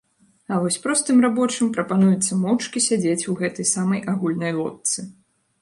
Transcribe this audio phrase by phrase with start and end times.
[0.53, 4.99] А вось простым рабочым прапануецца моўчкі сядзець у гэтай самай агульнай лодцы.